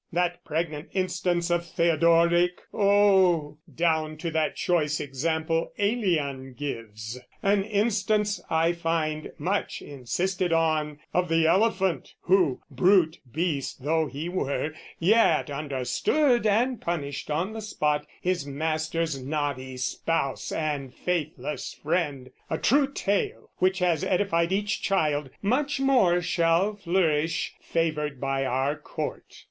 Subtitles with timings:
[0.11, 3.59] That pregnant instance of Theodoric, oh!
[3.71, 11.29] Down to that choice example Aelian gives (An instance I find much insisted on) Of
[11.29, 18.07] the elephant who, brute beast though he were, Yet understood and punished on the spot
[18.23, 25.29] His master's naughty spouse and faithless friend; A true tale which has edified each child,
[25.43, 29.35] Much more shall flourish favoured by our court!